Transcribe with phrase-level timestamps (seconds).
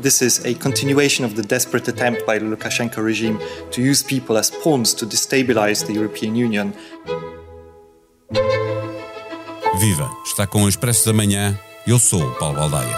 [0.00, 3.38] This is a continuation of the desperate attempt by the Lukashenko regime
[3.72, 6.72] to use people as pawns to destabilize the European Union.
[9.78, 10.10] Viva!
[10.24, 11.58] Está com o Expresso da Manhã.
[11.86, 12.96] Eu sou o Paulo Baldaia.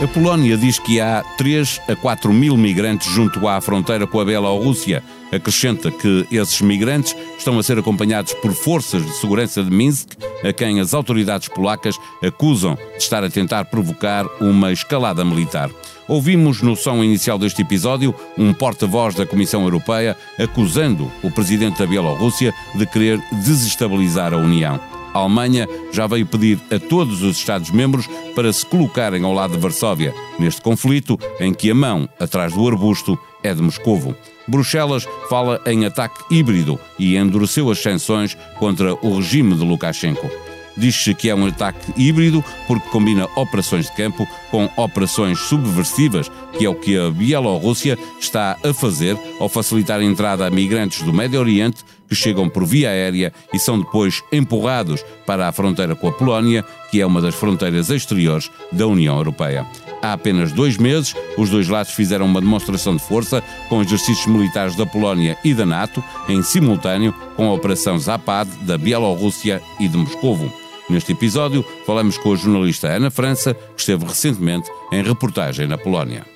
[0.00, 4.24] A Polónia diz que há 3 a 4 mil migrantes junto à fronteira com a
[4.24, 5.02] Bielorrússia.
[5.36, 10.12] Acrescenta que esses migrantes estão a ser acompanhados por forças de segurança de Minsk,
[10.42, 15.70] a quem as autoridades polacas acusam de estar a tentar provocar uma escalada militar.
[16.08, 21.86] Ouvimos no som inicial deste episódio um porta-voz da Comissão Europeia acusando o presidente da
[21.86, 24.80] Bielorrússia de querer desestabilizar a União.
[25.12, 29.58] A Alemanha já veio pedir a todos os Estados-membros para se colocarem ao lado de
[29.58, 34.16] Varsóvia, neste conflito em que a mão atrás do arbusto é de Moscovo.
[34.48, 40.30] Bruxelas fala em ataque híbrido e endureceu as sanções contra o regime de Lukashenko.
[40.76, 46.66] Diz-se que é um ataque híbrido porque combina operações de campo com operações subversivas, que
[46.66, 51.14] é o que a Bielorrússia está a fazer ao facilitar a entrada a migrantes do
[51.14, 56.08] Médio Oriente que chegam por via aérea e são depois empurrados para a fronteira com
[56.08, 59.66] a Polónia, que é uma das fronteiras exteriores da União Europeia.
[60.02, 64.76] Há apenas dois meses, os dois lados fizeram uma demonstração de força com exercícios militares
[64.76, 69.96] da Polónia e da NATO, em simultâneo com a Operação Zapad da Bielorrússia e de
[69.96, 70.52] Moscovo.
[70.88, 76.35] Neste episódio, falamos com a jornalista Ana França, que esteve recentemente em reportagem na Polónia.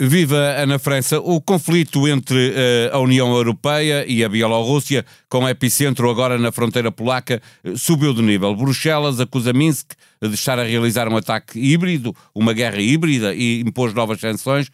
[0.00, 1.18] Viva Ana França!
[1.18, 6.92] O conflito entre uh, a União Europeia e a Bielorrússia, com epicentro agora na fronteira
[6.92, 8.54] polaca, uh, subiu de nível.
[8.54, 13.92] Bruxelas acusa Minsk de estar a realizar um ataque híbrido, uma guerra híbrida e impôs
[13.92, 14.70] novas sanções.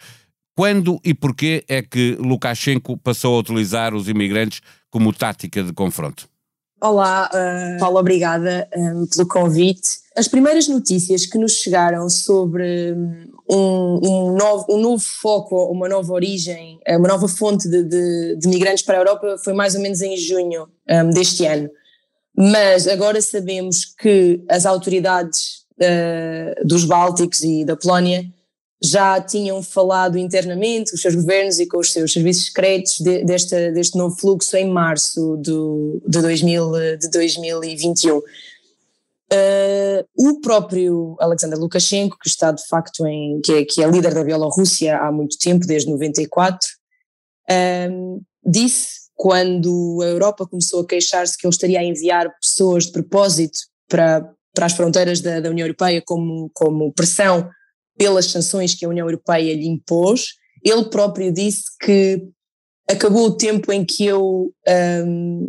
[0.54, 6.28] Quando e porquê é que Lukashenko passou a utilizar os imigrantes como tática de confronto?
[6.82, 10.04] Olá, uh, Paulo, obrigada um, pelo convite.
[10.14, 16.12] As primeiras notícias que nos chegaram sobre um, um, novo, um novo foco, uma nova
[16.12, 20.00] origem, uma nova fonte de, de, de migrantes para a Europa foi mais ou menos
[20.00, 21.68] em junho um, deste ano.
[22.36, 28.24] Mas agora sabemos que as autoridades uh, dos Bálticos e da Polónia
[28.82, 33.72] já tinham falado internamente, os seus governos e com os seus serviços secretos, de, desta,
[33.72, 38.20] deste novo fluxo em março do, de, 2000, de 2021.
[39.34, 44.14] Uh, o próprio Alexander Lukashenko, que está de facto em, que é, que é líder
[44.14, 46.68] da Bielorrússia há muito tempo, desde 94,
[47.90, 52.92] um, disse quando a Europa começou a queixar-se que ele estaria a enviar pessoas de
[52.92, 53.58] propósito
[53.88, 57.48] para, para as fronteiras da, da União Europeia como, como pressão
[57.96, 62.22] pelas sanções que a União Europeia lhe impôs, ele próprio disse que
[62.88, 64.52] acabou o tempo em que eu,
[65.06, 65.48] um,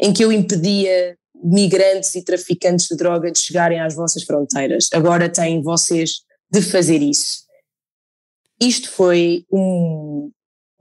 [0.00, 4.88] em que eu impedia migrantes e traficantes de droga de chegarem às vossas fronteiras.
[4.92, 7.44] Agora têm vocês de fazer isso.
[8.60, 10.30] Isto foi um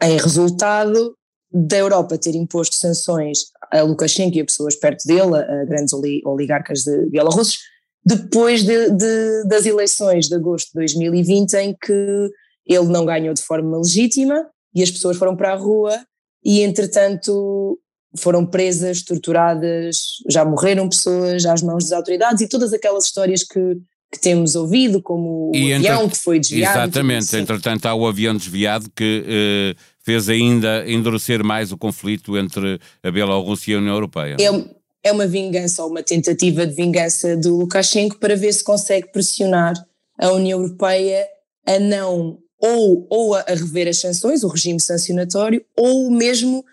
[0.02, 1.16] em resultado
[1.52, 5.94] da Europa ter imposto sanções a Lukashenko e a pessoas perto dele, a grandes
[6.26, 7.60] oligarcas de bielorrussos,
[8.06, 12.30] depois de, de, das eleições de agosto de 2020, em que
[12.66, 15.98] ele não ganhou de forma legítima e as pessoas foram para a rua
[16.44, 17.80] e, entretanto,
[18.18, 23.78] foram presas, torturadas, já morreram pessoas às mãos das autoridades e todas aquelas histórias que,
[24.12, 26.16] que temos ouvido, como o e avião entre...
[26.16, 26.78] que foi desviado.
[26.78, 32.80] Exatamente, entretanto há o avião desviado que eh, fez ainda endurecer mais o conflito entre
[33.02, 34.38] a Bielorrússia e a União Europeia.
[34.40, 39.12] É, é uma vingança ou uma tentativa de vingança do Lukashenko para ver se consegue
[39.12, 39.74] pressionar
[40.20, 41.26] a União Europeia
[41.66, 46.64] a não ou, ou a, rever as sanções, o regime sancionatório, ou mesmo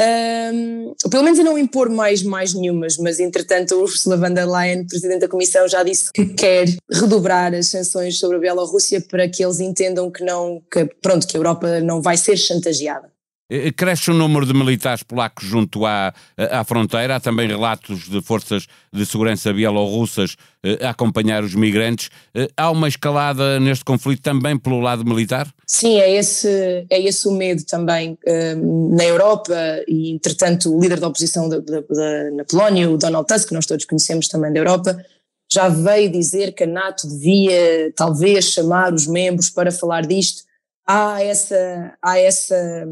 [0.00, 4.86] um, pelo menos a não impor mais, mais nenhumas, mas entretanto Ursula von der Leyen,
[4.86, 9.44] Presidente da Comissão, já disse que quer redobrar as sanções sobre a Bielorrússia para que
[9.44, 13.10] eles entendam que não, que, pronto, que a Europa não vai ser chantageada.
[13.50, 17.16] Eh, cresce o número de militares polacos junto à, à fronteira.
[17.16, 22.10] Há também relatos de forças de segurança bielorrussas eh, a acompanhar os migrantes.
[22.32, 25.52] Eh, há uma escalada neste conflito também pelo lado militar?
[25.66, 28.16] Sim, é esse, é esse o medo também
[28.92, 29.54] na Europa
[29.88, 33.54] e, entretanto, o líder da oposição da, da, da, na Polónia, o Donald Tusk, que
[33.54, 34.96] nós todos conhecemos também da Europa,
[35.52, 40.44] já veio dizer que a NATO devia talvez chamar os membros para falar disto
[40.90, 42.86] há essa, há essa,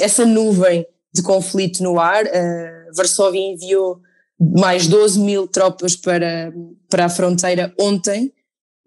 [0.00, 2.24] essa nuvem de conflito no ar.
[2.24, 4.00] Uh, Varsóvia enviou
[4.40, 6.52] mais 12 mil tropas para,
[6.88, 8.32] para a fronteira ontem,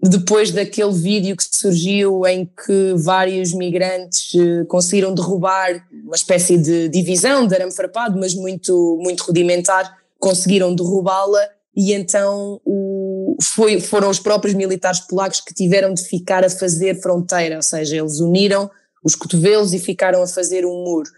[0.02, 6.90] depois daquele vídeo que surgiu em que vários migrantes uh, conseguiram derrubar uma espécie de
[6.90, 12.95] divisão de arame farpado, mas muito, muito rudimentar, conseguiram derrubá-la e então o,
[13.42, 17.98] foi, foram os próprios militares polacos que tiveram de ficar a fazer fronteira, ou seja,
[17.98, 18.70] eles uniram
[19.04, 21.10] os cotovelos e ficaram a fazer um muro.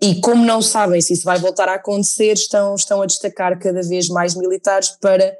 [0.00, 3.82] E como não sabem se isso vai voltar a acontecer, estão, estão a destacar cada
[3.82, 5.34] vez mais militares para,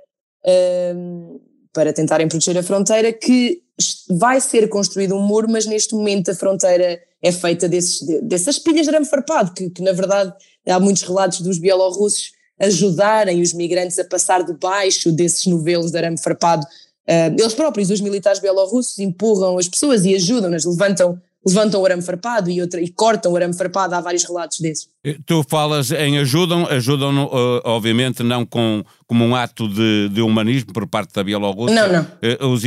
[0.95, 1.41] um,
[1.73, 3.63] para tentarem proteger a fronteira, que
[4.09, 8.87] vai ser construído um muro, mas neste momento a fronteira é feita desses, dessas pilhas
[8.87, 10.33] de arame farpado, que, que na verdade
[10.67, 16.19] há muitos relatos dos bielorrussos ajudarem os migrantes a passar debaixo desses novelos de arame
[16.19, 16.65] farpado.
[17.09, 22.03] Uh, eles próprios, os militares bielorrussos, empurram as pessoas e ajudam-nas, levantam levantam o arame
[22.03, 24.89] farpado e, outra, e cortam o arame farpado, há vários relatos desses.
[25.05, 30.21] Eh, tu falas em ajudam, ajudam uh, obviamente não com, como um ato de, de
[30.21, 31.87] humanismo por parte da Bielorrússia.
[31.87, 32.03] Não, não.
[32.03, 32.63] Uh, os,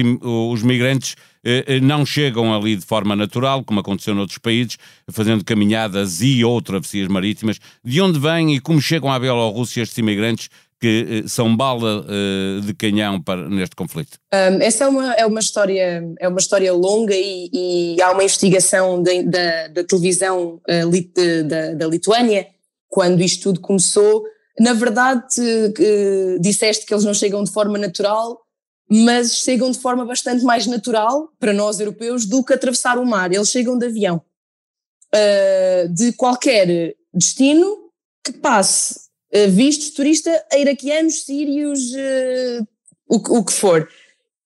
[0.53, 1.15] os migrantes
[1.81, 4.77] não chegam ali de forma natural, como aconteceu noutros países,
[5.11, 7.59] fazendo caminhadas e ou travessias marítimas.
[7.83, 10.49] De onde vêm e como chegam à Bielorrússia estes imigrantes
[10.79, 12.05] que eh, são bala
[12.65, 14.17] de canhão para, neste conflito?
[14.33, 18.23] Um, essa é uma, é, uma história, é uma história longa e, e há uma
[18.23, 20.61] investigação de, da, da televisão
[21.47, 22.47] da, da Lituânia,
[22.87, 24.23] quando isto tudo começou.
[24.59, 25.23] Na verdade,
[26.39, 28.41] disseste que eles não chegam de forma natural,
[28.89, 33.31] mas chegam de forma bastante mais natural para nós europeus do que atravessar o mar.
[33.31, 34.21] Eles chegam de avião.
[35.91, 37.89] de qualquer destino
[38.23, 42.67] que passe eh, vistos turista a iraquianos, sírios, uh,
[43.07, 43.87] o, o, que for.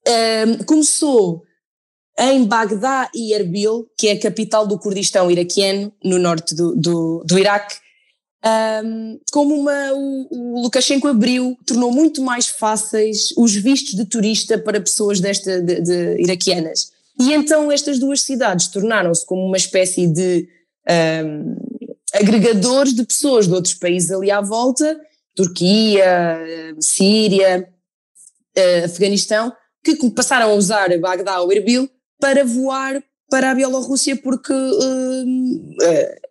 [0.06, 1.44] Uh, começou
[2.20, 7.24] em Bagdá e Erbil, que é a capital do Kurdistão iraquiano, no norte do, do,
[7.26, 7.78] do Iraque,
[8.46, 14.58] um, como uma, o, o, Lukashenko abriu, tornou muito mais fáceis os vistos de turista
[14.58, 16.92] para pessoas desta, de, de iraquianas.
[17.20, 20.48] E então estas duas cidades tornaram-se como uma espécie de
[21.26, 21.56] um,
[22.14, 25.00] agregadores de pessoas de outros países ali à volta,
[25.36, 26.40] Turquia,
[26.80, 27.68] Síria,
[28.84, 29.52] Afeganistão,
[29.84, 33.02] que passaram a usar Bagdá ou Erbil para voar
[33.34, 35.80] para a Bielorrússia porque uh,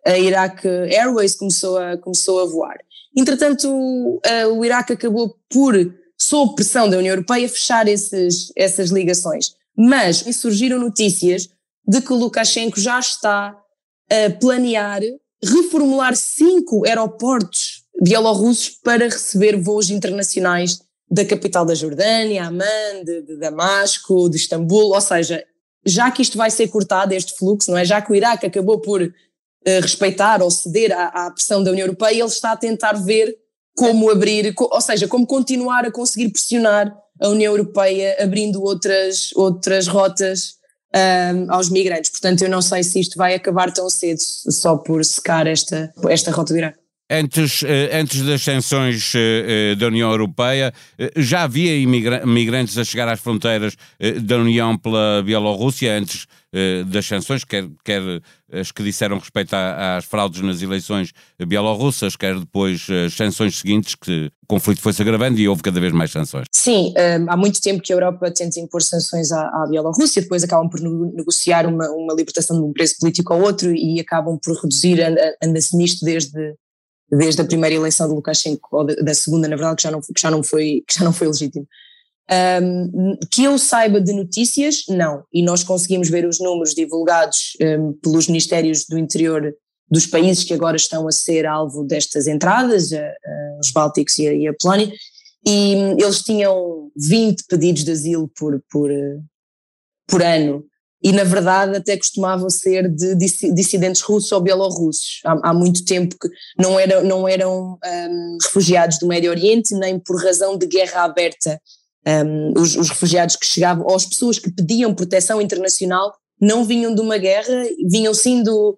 [0.05, 2.77] a Iraq Airways começou a, começou a voar.
[3.13, 5.75] Entretanto, uh, o Iraque acabou por,
[6.17, 9.53] sob pressão da União Europeia, fechar esses, essas ligações.
[9.77, 11.49] Mas surgiram notícias
[11.85, 13.53] de que Lukashenko já está
[14.09, 15.01] a planear
[15.43, 20.79] reformular cinco aeroportos bielorrussos para receber voos internacionais
[21.11, 25.43] da capital da Jordânia, Amman, de, de, Damasco, de Istambul, ou seja,
[25.85, 27.85] já que isto vai ser cortado, este fluxo, não é?
[27.85, 29.11] Já que o Iraque acabou por uh,
[29.81, 33.35] respeitar ou ceder à, à, pressão da União Europeia, ele está a tentar ver
[33.75, 39.87] como abrir, ou seja, como continuar a conseguir pressionar a União Europeia abrindo outras, outras
[39.87, 40.55] rotas
[40.95, 42.11] um, aos migrantes.
[42.11, 46.31] Portanto, eu não sei se isto vai acabar tão cedo só por secar esta, esta
[46.31, 46.82] rota do Iraque.
[47.15, 50.73] Antes, eh, antes das sanções eh, eh, da União Europeia,
[51.15, 53.75] já havia imigrantes a chegar às fronteiras
[54.23, 56.25] da União pela Bielorrússia antes
[56.85, 58.01] das sanções, quer, quer
[58.51, 61.11] as que disseram respeito às fraudes nas eleições
[61.47, 65.91] bielorrussas, quer depois as sanções seguintes, que o conflito foi-se agravando e houve cada vez
[65.91, 66.45] mais sanções.
[66.53, 66.93] Sim,
[67.27, 70.79] há muito tempo que a Europa tenta impor sanções à, à Bielorrússia, depois acabam por
[70.79, 74.99] negociar uma, uma libertação de um preço político ao outro e acabam por reduzir,
[75.41, 76.55] anda-se nisto desde
[77.11, 80.21] desde a primeira eleição de Lukashenko, ou da segunda, na verdade, que já não, que
[80.21, 81.67] já não, foi, que já não foi legítimo.
[82.61, 85.23] Um, que eu saiba de notícias, não.
[85.31, 89.53] E nós conseguimos ver os números divulgados um, pelos Ministérios do Interior
[89.89, 94.27] dos países que agora estão a ser alvo destas entradas, a, a, os Bálticos e
[94.27, 94.91] a, e a Polónia,
[95.45, 98.89] e um, eles tinham 20 pedidos de asilo por, por,
[100.07, 100.65] por ano
[101.03, 105.19] e na verdade até costumavam ser de dissidentes russos ou bielorrussos.
[105.25, 109.99] Há, há muito tempo que não eram, não eram um, refugiados do Médio Oriente, nem
[109.99, 111.59] por razão de guerra aberta.
[112.07, 116.93] Um, os, os, refugiados que chegavam, ou as pessoas que pediam proteção internacional, não vinham
[116.93, 118.77] de uma guerra, vinham sim do,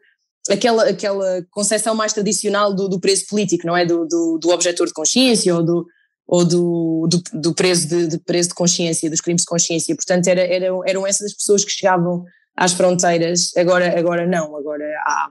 [0.49, 3.85] aquela, aquela concepção mais tradicional do, do preso político, não é?
[3.85, 5.85] Do, do, do objetor de consciência ou do,
[6.27, 9.95] ou do, do, do preso, de, de, preso de consciência, dos crimes de consciência.
[9.95, 13.51] Portanto, era, eram, eram essas as pessoas que chegavam às fronteiras.
[13.55, 15.29] Agora, agora não, agora há,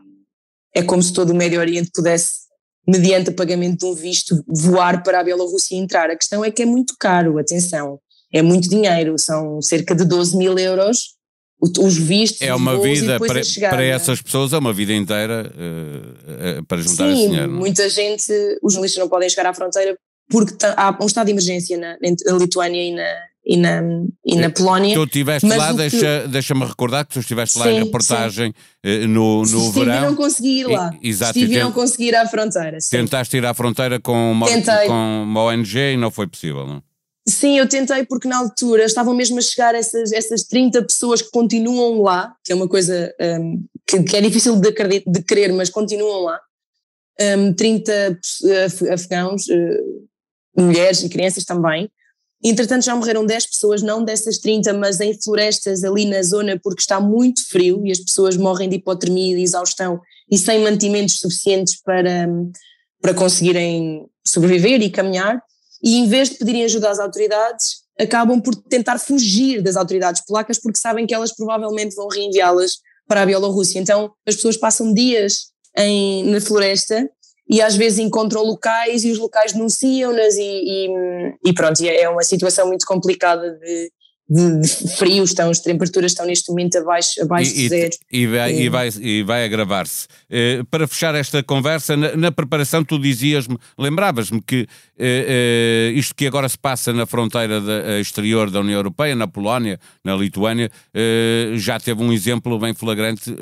[0.74, 2.44] é como se todo o Médio Oriente pudesse,
[2.86, 6.10] mediante o pagamento de um visto, voar para a Bielorrússia e entrar.
[6.10, 7.98] A questão é que é muito caro, atenção,
[8.32, 11.14] é muito dinheiro, são cerca de 12 mil euros
[11.78, 12.42] os vistos.
[12.42, 17.04] É uma vida para, chegar, para essas pessoas, é uma vida inteira uh, para juntar
[17.04, 17.50] Sim, esse dinheiro.
[17.50, 18.32] Sim, muita gente,
[18.62, 19.96] os jornalistas não podem chegar à fronteira
[20.28, 23.14] porque há um estado de emergência na, na Lituânia e na,
[23.46, 23.82] e na,
[24.24, 24.94] e na Polónia.
[24.94, 26.28] Tu estiveste lá, deixa, que...
[26.28, 28.54] deixa-me recordar que tu estiveste lá sim, em reportagem
[28.84, 29.06] sim.
[29.06, 29.92] no, no Estive verão.
[29.92, 30.96] Estive não consegui ir lá.
[31.02, 32.80] E, exato, Estive não consegui ir à fronteira.
[32.80, 32.96] Sim.
[32.96, 34.46] Tentaste ir à fronteira com uma,
[34.86, 36.82] com uma ONG e não foi possível, não?
[37.26, 41.30] Sim, eu tentei porque na altura estavam mesmo a chegar essas, essas 30 pessoas que
[41.30, 45.50] continuam lá, que é uma coisa um, que, que, é difícil de, acreditar, de crer,
[45.52, 46.38] mas continuam lá.
[47.38, 48.18] Um, 30
[48.92, 50.06] afegãos, uh,
[50.56, 51.90] mulheres e crianças também.
[52.42, 56.82] Entretanto, já morreram 10 pessoas, não dessas 30, mas em florestas ali na zona, porque
[56.82, 61.80] está muito frio e as pessoas morrem de hipotermia de exaustão e sem mantimentos suficientes
[61.82, 62.28] para,
[63.00, 65.42] para conseguirem sobreviver e caminhar
[65.82, 70.58] e em vez de pedirem ajuda às autoridades, acabam por tentar fugir das autoridades polacas
[70.58, 73.78] porque sabem que elas provavelmente vão reenviá-las para a Bielorrússia.
[73.78, 75.46] Então as pessoas passam dias
[75.76, 77.08] em, na floresta
[77.48, 80.88] e às vezes encontram locais e os locais denunciam-nas e, e,
[81.46, 83.90] e, pronto, é uma situação muito complicada de,
[84.28, 87.92] de, de frio, estão, as temperaturas estão neste momento abaixo, abaixo e, de zero.
[88.10, 90.06] E vai, e vai, e vai agravar-se.
[90.30, 94.66] Uh, para fechar esta conversa, na, na preparação tu dizias-me, lembravas-me que uh,
[95.02, 99.78] uh, isto que agora se passa na fronteira de, exterior da União Europeia, na Polónia,
[100.02, 100.70] na Lituânia,
[101.56, 103.34] já teve um exemplo bem flagrante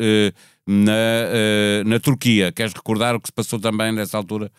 [0.66, 2.52] na, na Turquia.
[2.52, 4.50] Queres recordar o que se passou também nessa altura?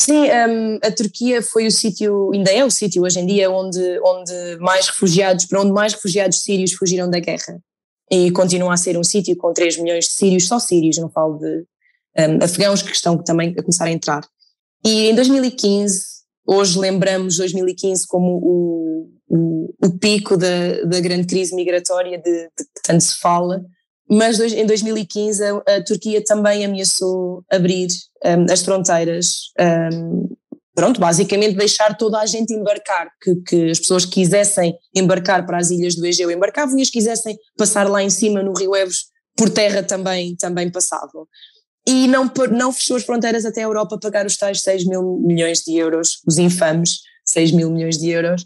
[0.00, 4.00] Sim, um, a Turquia foi o sítio, ainda é o sítio hoje em dia, onde,
[4.04, 7.60] onde mais refugiados, para onde mais refugiados sírios fugiram da guerra.
[8.08, 11.38] E continua a ser um sítio com 3 milhões de sírios, só sírios, não falo
[11.38, 11.64] de
[12.16, 14.22] um, afegãos que estão também a começar a entrar.
[14.84, 16.04] E em 2015,
[16.46, 22.64] hoje lembramos 2015 como o, o, o pico da, da grande crise migratória de, de
[22.64, 23.64] que tanto se fala,
[24.10, 27.88] mas em 2015 a, Turquia também ameaçou abrir
[28.24, 29.52] um, as fronteiras,
[29.92, 30.28] um,
[30.74, 35.58] pronto, basicamente deixar toda a gente embarcar, que, que, as pessoas que quisessem embarcar para
[35.58, 39.06] as ilhas do Egeu embarcavam e as quisessem passar lá em cima no Rio Eves
[39.36, 41.26] por terra também, também passavam.
[41.86, 45.60] E não, não fechou as fronteiras até a Europa pagar os tais 6 mil milhões
[45.60, 48.44] de euros, os infames 6 mil milhões de euros,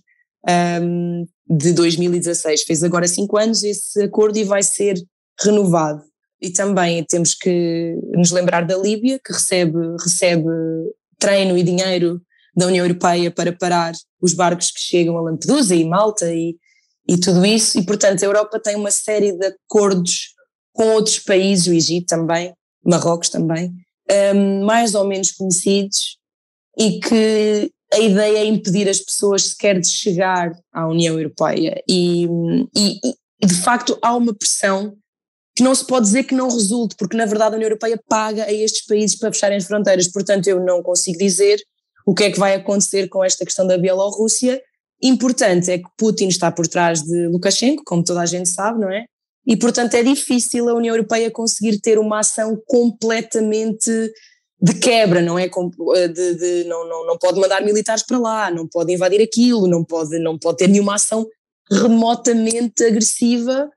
[0.81, 2.63] um, de 2016.
[2.63, 4.95] Fez agora 5 anos esse acordo e vai ser
[5.41, 6.03] renovado.
[6.41, 10.49] E também temos que nos lembrar da Líbia, que recebe, recebe
[11.19, 12.21] treino e dinheiro
[12.55, 16.57] da União Europeia para parar os barcos que chegam a Lampedusa e Malta e,
[17.09, 17.79] e tudo isso.
[17.79, 20.35] E, portanto, a Europa tem uma série de acordos
[20.73, 22.53] com outros países, o Egito também,
[22.85, 23.73] Marrocos também,
[24.35, 26.19] um, mais ou menos conhecidos,
[26.79, 31.83] e que a ideia é impedir as pessoas sequer de chegar à União Europeia.
[31.89, 32.25] E,
[32.75, 32.99] e,
[33.43, 34.97] e de facto, há uma pressão
[35.55, 38.45] que não se pode dizer que não resulte, porque na verdade a União Europeia paga
[38.45, 41.63] a estes países para fecharem as fronteiras, portanto eu não consigo dizer
[42.07, 44.61] o que é que vai acontecer com esta questão da Bielorrússia.
[45.03, 48.91] Importante é que Putin está por trás de Lukashenko, como toda a gente sabe, não
[48.91, 49.05] é?
[49.47, 53.91] E portanto é difícil a União Europeia conseguir ter uma ação completamente
[54.61, 55.49] de quebra, não é?
[55.49, 59.85] De, de, não, não, não pode mandar militares para lá, não pode invadir aquilo, não
[59.85, 61.27] pode, não pode ter nenhuma ação
[61.71, 63.69] remotamente agressiva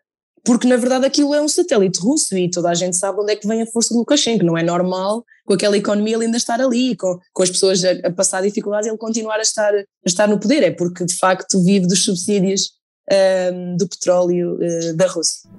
[0.45, 3.35] porque na verdade aquilo é um satélite russo e toda a gente sabe onde é
[3.35, 6.59] que vem a força do Lukashenko, não é normal com aquela economia ele ainda estar
[6.59, 10.27] ali, com, com as pessoas a, a passar dificuldades ele continuar a estar, a estar
[10.27, 12.71] no poder, é porque de facto vive dos subsídios
[13.53, 15.49] um, do petróleo uh, da Rússia.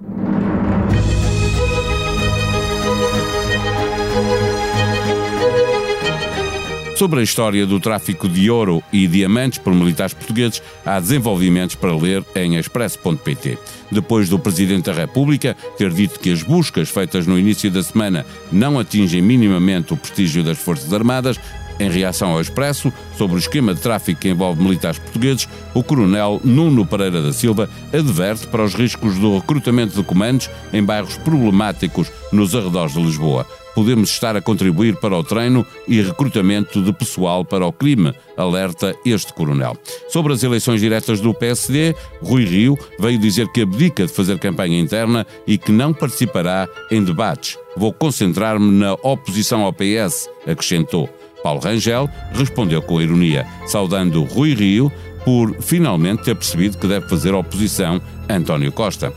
[6.97, 11.95] Sobre a história do tráfico de ouro e diamantes por militares portugueses, há desenvolvimentos para
[11.95, 13.55] ler em expresso.pt.
[13.91, 18.25] Depois do Presidente da República ter dito que as buscas feitas no início da semana
[18.51, 21.39] não atingem minimamente o prestígio das Forças Armadas,
[21.79, 26.41] em reação ao Expresso, sobre o esquema de tráfico que envolve militares portugueses, o coronel
[26.43, 32.11] Nuno Pereira da Silva adverte para os riscos do recrutamento de comandos em bairros problemáticos
[32.31, 33.45] nos arredores de Lisboa
[33.77, 38.95] podemos estar a contribuir para o treino e recrutamento de pessoal para o crime, alerta
[39.05, 39.77] este coronel.
[40.09, 44.79] Sobre as eleições diretas do PSD, Rui Rio veio dizer que abdica de fazer campanha
[44.79, 47.55] interna e que não participará em debates.
[47.77, 51.07] Vou concentrar-me na oposição ao PS, acrescentou.
[51.47, 54.91] Paulo Rangel respondeu com ironia, saudando Rui Rio
[55.23, 59.13] por finalmente ter percebido que deve fazer oposição a António Costa.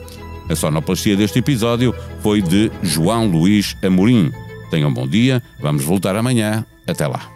[0.49, 4.31] A sonoplastia deste episódio foi de João Luís Amorim.
[4.71, 6.65] Tenham um bom dia, vamos voltar amanhã.
[6.87, 7.29] Até lá.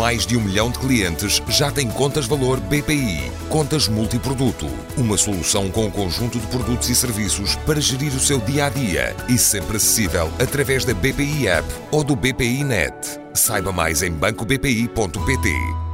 [0.00, 3.30] Mais de um milhão de clientes já têm contas valor BPI.
[3.50, 4.66] Contas multiproduto.
[4.96, 8.70] Uma solução com um conjunto de produtos e serviços para gerir o seu dia a
[8.70, 12.94] dia e sempre acessível através da BPI App ou do BPI Net.
[13.34, 15.89] Saiba mais em bancobpi.pt.